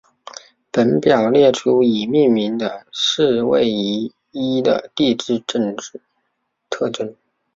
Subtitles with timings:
[0.71, 5.37] 本表列出已命名的土卫一的地质
[6.71, 7.15] 特征。